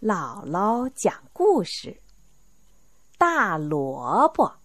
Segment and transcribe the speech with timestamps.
[0.00, 2.02] 姥姥讲故事：
[3.16, 4.58] 大萝卜。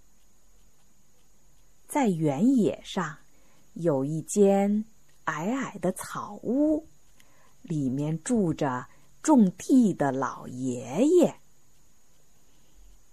[1.88, 3.18] 在原野上
[3.74, 4.83] 有一间
[5.24, 6.86] 矮矮的草屋，
[7.62, 8.86] 里面住着
[9.24, 11.34] 种地的老爷爷。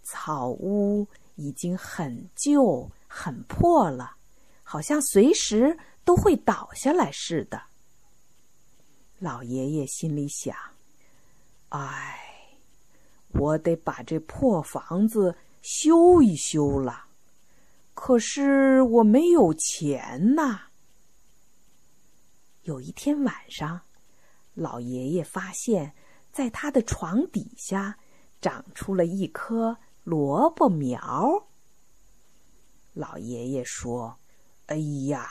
[0.02, 1.06] 草屋
[1.36, 4.16] 已经很旧、很破了，
[4.64, 7.62] 好像随时都会倒下来似的。
[9.20, 10.56] 老爷爷心里想。
[11.70, 12.18] 哎，
[13.28, 17.04] 我得把这破房子修一修了，
[17.94, 20.68] 可是我没有钱呐。
[22.62, 23.80] 有一天晚上，
[24.54, 25.94] 老爷爷发现，
[26.32, 27.98] 在他的床底下
[28.40, 31.48] 长出了一棵萝卜苗。
[32.94, 34.18] 老爷爷说
[34.66, 35.30] ：“哎呀，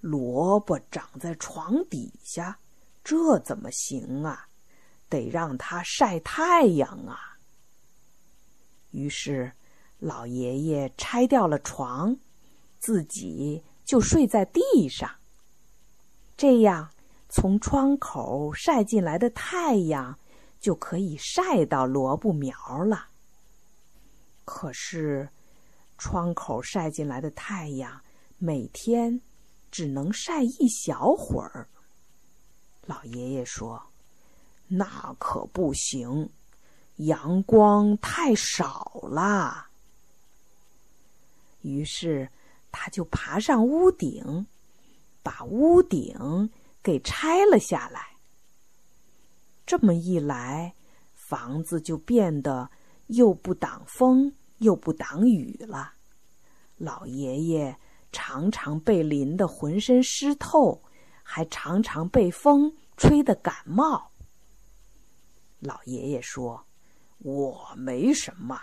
[0.00, 2.58] 萝卜长在床底下，
[3.04, 4.47] 这怎么行啊？”
[5.08, 7.36] 得让它晒太阳啊！
[8.90, 9.52] 于是，
[9.98, 12.16] 老爷爷拆掉了床，
[12.78, 15.10] 自己就睡在地上。
[16.36, 16.90] 这样，
[17.28, 20.18] 从窗口晒进来的太阳
[20.60, 23.08] 就可以晒到萝卜苗了。
[24.44, 25.28] 可是，
[25.98, 28.00] 窗口晒进来的太阳
[28.38, 29.20] 每天
[29.70, 31.68] 只能晒一小会儿。
[32.86, 33.82] 老爷爷说。
[34.68, 36.28] 那可不行，
[36.96, 39.66] 阳光太少了。
[41.62, 42.28] 于是，
[42.70, 44.46] 他就爬上屋顶，
[45.22, 46.50] 把屋顶
[46.82, 48.08] 给拆了下来。
[49.66, 50.74] 这么一来，
[51.14, 52.70] 房子就变得
[53.08, 55.92] 又不挡风又不挡雨了。
[56.76, 57.76] 老爷爷
[58.12, 60.80] 常常被淋得浑身湿透，
[61.22, 64.10] 还常常被风吹得感冒。
[65.60, 66.64] 老爷爷说
[67.18, 68.60] ：“我没什么，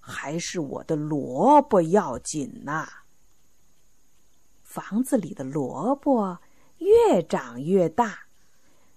[0.00, 2.86] 还是我的萝卜要紧呐。”
[4.62, 6.38] 房子里的萝卜
[6.76, 8.18] 越长越大，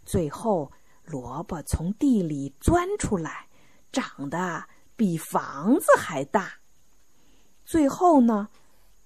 [0.03, 0.69] 最后
[1.05, 3.47] 萝卜从地里钻出来，
[3.93, 4.65] 长得
[4.97, 6.55] 比房子还大。
[7.63, 8.49] 最后呢，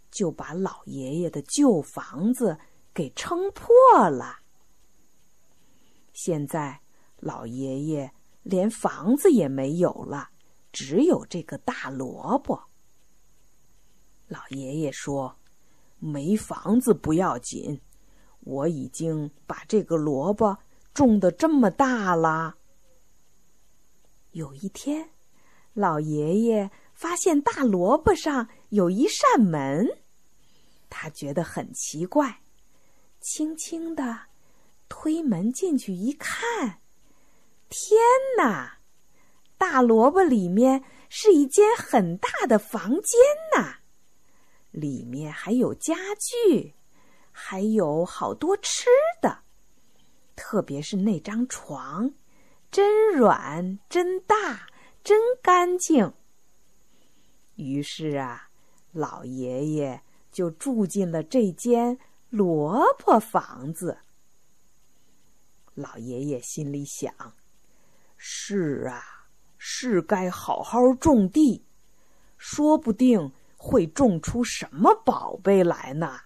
[0.10, 2.58] 就把老爷爷的旧房子
[2.96, 3.70] 给撑破
[4.10, 4.40] 了。
[6.14, 6.82] 现在，
[7.20, 8.12] 老爷爷。
[8.44, 10.30] 连房子也没有了，
[10.72, 12.62] 只有这个大萝卜。
[14.28, 15.36] 老爷爷说
[16.00, 17.80] ：“没房子不要紧，
[18.42, 20.58] 我已经把这个萝卜
[20.94, 22.56] 种的这么大了。”
[24.32, 25.10] 有一天，
[25.74, 29.88] 老爷爷发现大萝卜上有一扇门，
[30.90, 32.42] 他觉得很奇怪，
[33.20, 34.20] 轻轻的
[34.90, 36.80] 推门进去一看。
[37.76, 38.00] 天
[38.38, 38.78] 哪！
[39.58, 43.20] 大萝卜里面是一间很大的房间
[43.56, 43.78] 呐，
[44.70, 46.76] 里面还有家具，
[47.32, 48.86] 还有好多吃
[49.20, 49.40] 的，
[50.36, 52.14] 特别是那张床，
[52.70, 54.70] 真软、真大、
[55.04, 56.14] 真干净。
[57.56, 58.50] 于是啊，
[58.92, 60.00] 老爷爷
[60.32, 61.98] 就住进了这间
[62.30, 63.98] 萝卜房子。
[65.74, 67.12] 老爷爷心里想。
[68.26, 71.66] 是啊，是该好好种地，
[72.38, 76.22] 说不定会种出什么宝贝来呢。